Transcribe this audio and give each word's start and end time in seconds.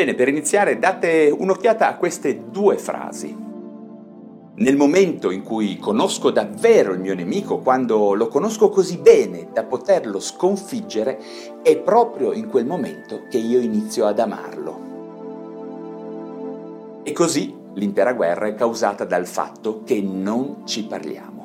Bene, 0.00 0.14
per 0.14 0.28
iniziare 0.28 0.78
date 0.78 1.28
un'occhiata 1.28 1.86
a 1.86 1.96
queste 1.98 2.44
due 2.50 2.78
frasi. 2.78 3.36
Nel 4.54 4.74
momento 4.74 5.30
in 5.30 5.42
cui 5.42 5.76
conosco 5.76 6.30
davvero 6.30 6.94
il 6.94 7.00
mio 7.00 7.14
nemico, 7.14 7.58
quando 7.58 8.14
lo 8.14 8.28
conosco 8.28 8.70
così 8.70 8.96
bene 8.96 9.50
da 9.52 9.64
poterlo 9.64 10.18
sconfiggere, 10.18 11.20
è 11.62 11.76
proprio 11.76 12.32
in 12.32 12.48
quel 12.48 12.64
momento 12.64 13.24
che 13.28 13.36
io 13.36 13.60
inizio 13.60 14.06
ad 14.06 14.18
amarlo. 14.20 14.80
E 17.02 17.12
così 17.12 17.54
l'intera 17.74 18.14
guerra 18.14 18.46
è 18.46 18.54
causata 18.54 19.04
dal 19.04 19.26
fatto 19.26 19.82
che 19.84 20.00
non 20.00 20.62
ci 20.64 20.86
parliamo. 20.86 21.38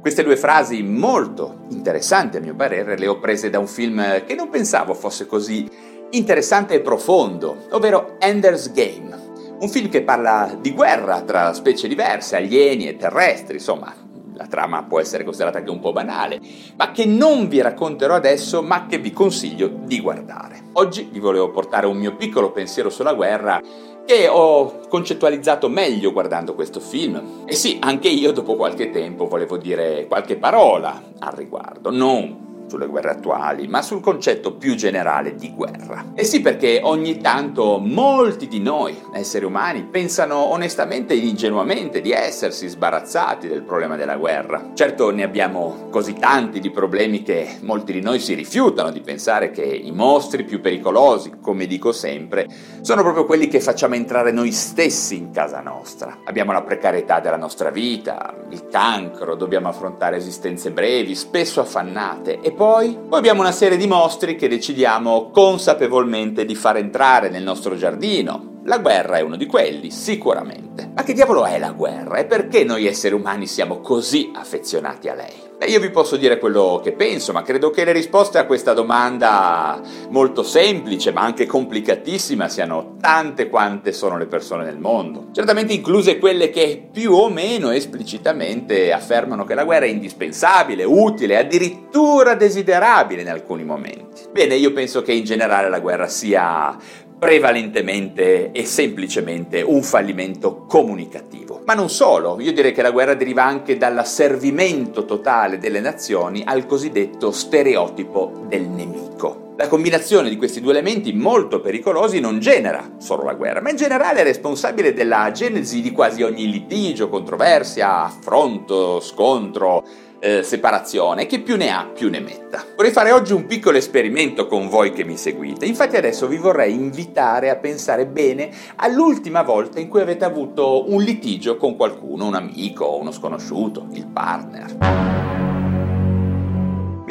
Queste 0.00 0.24
due 0.24 0.38
frasi 0.38 0.82
molto 0.82 1.66
interessanti 1.68 2.38
a 2.38 2.40
mio 2.40 2.54
parere 2.54 2.96
le 2.96 3.08
ho 3.08 3.18
prese 3.18 3.50
da 3.50 3.58
un 3.58 3.66
film 3.66 4.24
che 4.24 4.34
non 4.34 4.48
pensavo 4.48 4.94
fosse 4.94 5.26
così 5.26 5.68
interessante 6.12 6.74
e 6.74 6.80
profondo, 6.80 7.66
ovvero 7.70 8.16
Ender's 8.18 8.72
Game, 8.72 9.20
un 9.60 9.68
film 9.68 9.88
che 9.88 10.02
parla 10.02 10.56
di 10.60 10.72
guerra 10.72 11.22
tra 11.22 11.52
specie 11.52 11.88
diverse, 11.88 12.36
alieni 12.36 12.88
e 12.88 12.96
terrestri, 12.96 13.54
insomma, 13.54 13.94
la 14.34 14.46
trama 14.46 14.82
può 14.82 14.98
essere 14.98 15.24
considerata 15.24 15.58
anche 15.58 15.70
un 15.70 15.80
po' 15.80 15.92
banale, 15.92 16.40
ma 16.76 16.90
che 16.90 17.04
non 17.04 17.48
vi 17.48 17.60
racconterò 17.60 18.14
adesso, 18.14 18.62
ma 18.62 18.86
che 18.86 18.98
vi 18.98 19.12
consiglio 19.12 19.68
di 19.68 20.00
guardare. 20.00 20.60
Oggi 20.74 21.08
vi 21.10 21.18
volevo 21.18 21.50
portare 21.50 21.86
un 21.86 21.96
mio 21.96 22.16
piccolo 22.16 22.50
pensiero 22.50 22.90
sulla 22.90 23.14
guerra 23.14 23.60
che 24.04 24.26
ho 24.26 24.80
concettualizzato 24.88 25.68
meglio 25.68 26.12
guardando 26.12 26.54
questo 26.54 26.80
film. 26.80 27.44
E 27.46 27.54
sì, 27.54 27.78
anche 27.80 28.08
io 28.08 28.32
dopo 28.32 28.56
qualche 28.56 28.90
tempo 28.90 29.28
volevo 29.28 29.56
dire 29.56 30.06
qualche 30.08 30.36
parola 30.36 31.00
al 31.18 31.32
riguardo, 31.32 31.90
non 31.90 32.51
sulle 32.72 32.86
guerre 32.86 33.10
attuali, 33.10 33.68
ma 33.68 33.82
sul 33.82 34.00
concetto 34.00 34.54
più 34.54 34.74
generale 34.76 35.34
di 35.34 35.52
guerra. 35.52 36.12
E 36.14 36.24
sì, 36.24 36.40
perché 36.40 36.80
ogni 36.82 37.18
tanto 37.18 37.78
molti 37.78 38.48
di 38.48 38.60
noi, 38.60 38.96
esseri 39.12 39.44
umani, 39.44 39.84
pensano 39.84 40.36
onestamente 40.36 41.12
ed 41.12 41.22
ingenuamente 41.22 42.00
di 42.00 42.12
essersi 42.12 42.68
sbarazzati 42.68 43.46
del 43.46 43.62
problema 43.62 43.96
della 43.96 44.16
guerra. 44.16 44.70
Certo 44.72 45.10
ne 45.10 45.22
abbiamo 45.22 45.88
così 45.90 46.14
tanti 46.14 46.60
di 46.60 46.70
problemi 46.70 47.22
che 47.22 47.58
molti 47.60 47.92
di 47.92 48.00
noi 48.00 48.20
si 48.20 48.32
rifiutano 48.32 48.90
di 48.90 49.02
pensare 49.02 49.50
che 49.50 49.64
i 49.64 49.92
mostri 49.92 50.44
più 50.44 50.62
pericolosi, 50.62 51.34
come 51.42 51.66
dico 51.66 51.92
sempre, 51.92 52.48
sono 52.80 53.02
proprio 53.02 53.26
quelli 53.26 53.48
che 53.48 53.60
facciamo 53.60 53.96
entrare 53.96 54.32
noi 54.32 54.50
stessi 54.50 55.14
in 55.16 55.30
casa 55.30 55.60
nostra. 55.60 56.20
Abbiamo 56.24 56.52
la 56.52 56.62
precarietà 56.62 57.20
della 57.20 57.36
nostra 57.36 57.68
vita, 57.68 58.34
il 58.48 58.66
cancro, 58.68 59.34
dobbiamo 59.34 59.68
affrontare 59.68 60.16
esistenze 60.16 60.70
brevi, 60.70 61.14
spesso 61.14 61.60
affannate 61.60 62.40
e 62.40 62.52
poi, 62.52 62.60
poi 62.62 62.96
abbiamo 63.10 63.40
una 63.40 63.50
serie 63.50 63.76
di 63.76 63.88
mostri 63.88 64.36
che 64.36 64.46
decidiamo 64.46 65.30
consapevolmente 65.30 66.44
di 66.44 66.54
far 66.54 66.76
entrare 66.76 67.28
nel 67.28 67.42
nostro 67.42 67.74
giardino. 67.74 68.60
La 68.66 68.78
guerra 68.78 69.16
è 69.16 69.20
uno 69.20 69.34
di 69.34 69.46
quelli, 69.46 69.90
sicuramente. 69.90 70.92
Ma 70.94 71.02
che 71.02 71.12
diavolo 71.12 71.44
è 71.44 71.58
la 71.58 71.72
guerra 71.72 72.18
e 72.18 72.24
perché 72.24 72.62
noi 72.62 72.86
esseri 72.86 73.16
umani 73.16 73.48
siamo 73.48 73.80
così 73.80 74.30
affezionati 74.32 75.08
a 75.08 75.14
lei? 75.16 75.51
Beh, 75.62 75.68
io 75.68 75.78
vi 75.78 75.90
posso 75.90 76.16
dire 76.16 76.38
quello 76.38 76.80
che 76.82 76.90
penso, 76.90 77.30
ma 77.30 77.42
credo 77.42 77.70
che 77.70 77.84
le 77.84 77.92
risposte 77.92 78.36
a 78.38 78.46
questa 78.46 78.72
domanda 78.72 79.80
molto 80.08 80.42
semplice, 80.42 81.12
ma 81.12 81.20
anche 81.20 81.46
complicatissima, 81.46 82.48
siano 82.48 82.96
tante 83.00 83.48
quante 83.48 83.92
sono 83.92 84.18
le 84.18 84.26
persone 84.26 84.64
nel 84.64 84.78
mondo. 84.78 85.28
Certamente 85.30 85.72
incluse 85.72 86.18
quelle 86.18 86.50
che 86.50 86.88
più 86.90 87.12
o 87.12 87.28
meno 87.28 87.70
esplicitamente 87.70 88.90
affermano 88.90 89.44
che 89.44 89.54
la 89.54 89.62
guerra 89.62 89.84
è 89.84 89.88
indispensabile, 89.88 90.82
utile, 90.82 91.38
addirittura 91.38 92.34
desiderabile 92.34 93.22
in 93.22 93.30
alcuni 93.30 93.62
momenti. 93.62 94.22
Bene, 94.32 94.56
io 94.56 94.72
penso 94.72 95.02
che 95.02 95.12
in 95.12 95.22
generale 95.22 95.68
la 95.68 95.78
guerra 95.78 96.08
sia 96.08 96.76
prevalentemente 97.20 98.50
e 98.50 98.64
semplicemente 98.64 99.62
un 99.62 99.84
fallimento 99.84 100.64
comunicativo. 100.66 101.41
Ma 101.64 101.74
non 101.74 101.88
solo, 101.88 102.40
io 102.40 102.52
direi 102.52 102.72
che 102.72 102.82
la 102.82 102.90
guerra 102.90 103.14
deriva 103.14 103.44
anche 103.44 103.76
dall'asservimento 103.76 105.04
totale 105.04 105.58
delle 105.58 105.78
nazioni 105.78 106.42
al 106.44 106.66
cosiddetto 106.66 107.30
stereotipo 107.30 108.46
del 108.48 108.62
nemico. 108.62 109.52
La 109.56 109.68
combinazione 109.68 110.28
di 110.28 110.36
questi 110.36 110.60
due 110.60 110.72
elementi 110.72 111.12
molto 111.12 111.60
pericolosi 111.60 112.18
non 112.18 112.40
genera 112.40 112.94
solo 112.98 113.22
la 113.22 113.34
guerra, 113.34 113.60
ma 113.60 113.70
in 113.70 113.76
generale 113.76 114.20
è 114.20 114.24
responsabile 114.24 114.92
della 114.92 115.30
genesi 115.30 115.80
di 115.80 115.92
quasi 115.92 116.24
ogni 116.24 116.50
litigio, 116.50 117.08
controversia, 117.08 118.02
affronto, 118.02 118.98
scontro, 118.98 119.84
eh, 120.22 120.44
separazione, 120.44 121.26
che 121.26 121.40
più 121.40 121.56
ne 121.56 121.70
ha 121.70 121.90
più 121.92 122.08
ne 122.08 122.20
metta. 122.20 122.64
Vorrei 122.76 122.92
fare 122.92 123.10
oggi 123.10 123.32
un 123.32 123.46
piccolo 123.46 123.76
esperimento 123.76 124.46
con 124.46 124.68
voi 124.68 124.92
che 124.92 125.04
mi 125.04 125.16
seguite, 125.16 125.66
infatti 125.66 125.96
adesso 125.96 126.28
vi 126.28 126.36
vorrei 126.36 126.72
invitare 126.72 127.50
a 127.50 127.56
pensare 127.56 128.06
bene 128.06 128.50
all'ultima 128.76 129.42
volta 129.42 129.80
in 129.80 129.88
cui 129.88 130.00
avete 130.00 130.24
avuto 130.24 130.90
un 130.92 131.02
litigio 131.02 131.56
con 131.56 131.74
qualcuno, 131.74 132.26
un 132.26 132.36
amico, 132.36 132.96
uno 132.96 133.10
sconosciuto, 133.10 133.88
il 133.90 134.06
partner. 134.06 135.41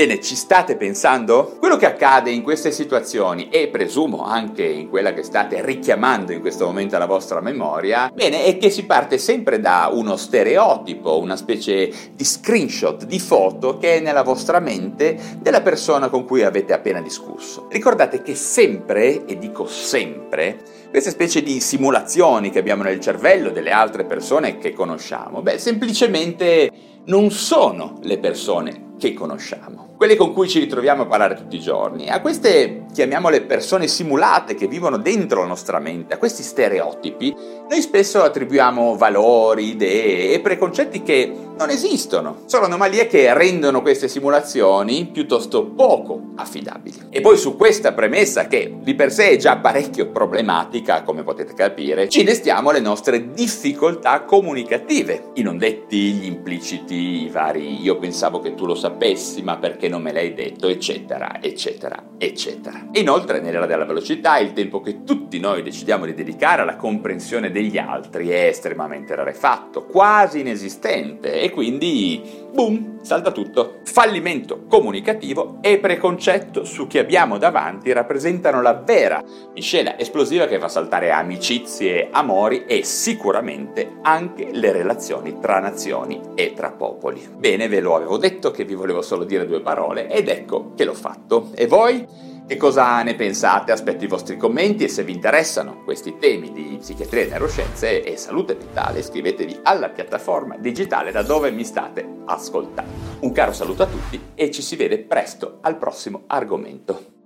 Bene, 0.01 0.19
ci 0.19 0.35
state 0.35 0.77
pensando? 0.77 1.57
Quello 1.59 1.77
che 1.77 1.85
accade 1.85 2.31
in 2.31 2.41
queste 2.41 2.71
situazioni 2.71 3.49
e 3.49 3.67
presumo 3.67 4.23
anche 4.23 4.65
in 4.65 4.89
quella 4.89 5.13
che 5.13 5.21
state 5.21 5.63
richiamando 5.63 6.31
in 6.31 6.41
questo 6.41 6.65
momento 6.65 6.95
alla 6.95 7.05
vostra 7.05 7.39
memoria, 7.39 8.09
bene, 8.11 8.45
è 8.45 8.57
che 8.57 8.71
si 8.71 8.87
parte 8.87 9.19
sempre 9.19 9.59
da 9.59 9.91
uno 9.93 10.15
stereotipo, 10.15 11.19
una 11.19 11.35
specie 11.35 11.93
di 12.15 12.23
screenshot 12.23 13.05
di 13.05 13.19
foto 13.19 13.77
che 13.77 13.97
è 13.97 13.99
nella 13.99 14.23
vostra 14.23 14.59
mente 14.59 15.19
della 15.37 15.61
persona 15.61 16.09
con 16.09 16.25
cui 16.25 16.41
avete 16.41 16.73
appena 16.73 16.99
discusso. 16.99 17.67
Ricordate 17.69 18.23
che 18.23 18.33
sempre, 18.33 19.23
e 19.27 19.37
dico 19.37 19.67
sempre, 19.67 20.63
queste 20.89 21.11
specie 21.11 21.43
di 21.43 21.59
simulazioni 21.59 22.49
che 22.49 22.57
abbiamo 22.57 22.81
nel 22.81 22.99
cervello 22.99 23.51
delle 23.51 23.69
altre 23.69 24.05
persone 24.05 24.57
che 24.57 24.73
conosciamo, 24.73 25.43
beh, 25.43 25.59
semplicemente 25.59 26.71
non 27.05 27.29
sono 27.29 27.99
le 28.01 28.17
persone 28.17 28.89
che 29.01 29.15
conosciamo 29.15 29.95
quelle 29.97 30.15
con 30.15 30.31
cui 30.31 30.47
ci 30.47 30.59
ritroviamo 30.59 31.03
a 31.03 31.05
parlare 31.05 31.35
tutti 31.35 31.55
i 31.55 31.59
giorni, 31.59 32.07
a 32.09 32.21
queste, 32.21 32.85
chiamiamole 32.93 33.41
persone 33.41 33.87
simulate 33.87 34.55
che 34.55 34.67
vivono 34.67 34.97
dentro 34.97 35.41
la 35.41 35.47
nostra 35.47 35.79
mente, 35.79 36.13
a 36.13 36.17
questi 36.17 36.43
stereotipi, 36.43 37.35
noi 37.71 37.81
spesso 37.81 38.21
attribuiamo 38.21 38.97
valori, 38.97 39.69
idee 39.69 40.33
e 40.33 40.41
preconcetti 40.41 41.03
che 41.03 41.33
non 41.57 41.69
esistono. 41.69 42.41
Sono 42.47 42.65
anomalie 42.65 43.07
che 43.07 43.33
rendono 43.33 43.81
queste 43.81 44.07
simulazioni 44.07 45.05
piuttosto 45.05 45.67
poco 45.67 46.31
affidabili. 46.35 46.97
E 47.09 47.21
poi 47.21 47.37
su 47.37 47.55
questa 47.55 47.93
premessa, 47.93 48.47
che 48.47 48.77
di 48.81 48.95
per 48.95 49.11
sé 49.11 49.29
è 49.29 49.37
già 49.37 49.57
parecchio 49.57 50.09
problematica, 50.09 51.03
come 51.03 51.23
potete 51.23 51.53
capire, 51.53 52.09
ci 52.09 52.21
innestiamo 52.21 52.71
le 52.71 52.79
nostre 52.79 53.31
difficoltà 53.31 54.23
comunicative. 54.23 55.29
I 55.35 55.43
non 55.43 55.57
detti, 55.57 55.97
gli 56.13 56.25
impliciti, 56.25 57.23
i 57.23 57.29
vari 57.29 57.81
io 57.81 57.97
pensavo 57.99 58.39
che 58.39 58.55
tu 58.55 58.65
lo 58.65 58.75
sapessi, 58.75 59.43
ma 59.43 59.57
perché 59.57 59.87
non 59.87 60.01
me 60.01 60.11
l'hai 60.11 60.33
detto, 60.33 60.67
eccetera, 60.67 61.41
eccetera, 61.41 62.03
eccetera. 62.17 62.87
Inoltre, 62.93 63.39
nell'era 63.39 63.67
della 63.67 63.85
velocità, 63.85 64.39
il 64.39 64.53
tempo 64.53 64.81
che 64.81 65.03
tutti 65.03 65.39
noi 65.39 65.61
decidiamo 65.61 66.05
di 66.05 66.15
dedicare 66.15 66.63
alla 66.63 66.75
comprensione 66.75 67.51
degli 67.61 67.77
altri 67.77 68.29
è 68.29 68.47
estremamente 68.47 69.15
rarefatto, 69.15 69.85
quasi 69.85 70.39
inesistente, 70.39 71.39
e 71.39 71.51
quindi, 71.51 72.21
boom, 72.51 73.03
salta 73.03 73.31
tutto. 73.31 73.79
Fallimento 73.83 74.63
comunicativo 74.67 75.57
e 75.61 75.77
preconcetto 75.77 76.63
su 76.63 76.87
chi 76.87 76.97
abbiamo 76.97 77.37
davanti 77.37 77.91
rappresentano 77.91 78.61
la 78.61 78.73
vera 78.73 79.23
miscela 79.53 79.97
esplosiva 79.99 80.47
che 80.47 80.59
fa 80.59 80.67
saltare 80.67 81.11
amicizie, 81.11 82.09
amori 82.11 82.65
e 82.65 82.83
sicuramente 82.83 83.97
anche 84.01 84.49
le 84.51 84.71
relazioni 84.71 85.37
tra 85.39 85.59
nazioni 85.59 86.19
e 86.35 86.53
tra 86.53 86.71
popoli. 86.71 87.21
Bene, 87.37 87.67
ve 87.67 87.79
lo 87.79 87.95
avevo 87.95 88.17
detto 88.17 88.51
che 88.51 88.65
vi 88.65 88.73
volevo 88.73 89.01
solo 89.01 89.23
dire 89.23 89.45
due 89.45 89.61
parole 89.61 90.09
ed 90.09 90.27
ecco 90.27 90.73
che 90.75 90.85
l'ho 90.85 90.93
fatto. 90.93 91.49
E 91.53 91.67
voi? 91.67 92.29
Che 92.51 92.57
cosa 92.57 93.01
ne 93.01 93.15
pensate? 93.15 93.71
Aspetto 93.71 94.03
i 94.03 94.09
vostri 94.09 94.35
commenti 94.35 94.83
e 94.83 94.89
se 94.89 95.05
vi 95.05 95.13
interessano 95.13 95.85
questi 95.85 96.17
temi 96.17 96.51
di 96.51 96.75
psichiatria 96.81 97.23
e 97.23 97.27
neuroscienze 97.27 98.03
e 98.03 98.17
salute 98.17 98.55
mentale 98.55 98.99
iscrivetevi 98.99 99.61
alla 99.63 99.87
piattaforma 99.87 100.57
digitale 100.57 101.13
da 101.13 101.23
dove 101.23 101.49
mi 101.49 101.63
state 101.63 102.05
ascoltando. 102.25 102.91
Un 103.21 103.31
caro 103.31 103.53
saluto 103.53 103.83
a 103.83 103.87
tutti 103.87 104.19
e 104.35 104.51
ci 104.51 104.61
si 104.61 104.75
vede 104.75 104.99
presto 104.99 105.59
al 105.61 105.77
prossimo 105.77 106.23
argomento. 106.27 107.20